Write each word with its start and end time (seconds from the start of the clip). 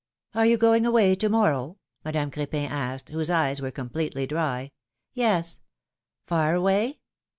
^^Are 0.33 0.49
you 0.49 0.57
going 0.57 0.83
away 0.87 1.13
to 1.13 1.29
morrow?" 1.29 1.77
Madame 2.03 2.31
Cr^pin 2.31 2.67
asked, 2.71 3.09
whose 3.09 3.29
eyes 3.29 3.61
were 3.61 3.69
completely 3.69 4.25
dry. 4.25 4.71
Yes." 5.13 5.61
Far 6.25 6.55
away 6.55 7.01